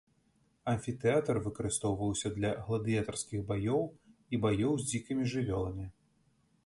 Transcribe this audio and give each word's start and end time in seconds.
Амфітэатр 0.71 1.39
выкарыстоўваўся 1.47 2.31
для 2.37 2.51
гладыятарскіх 2.69 3.43
баёў 3.51 3.81
і 4.35 4.41
баёў 4.47 4.73
з 4.81 4.93
дзікімі 4.93 5.23
жывёламі. 5.35 5.85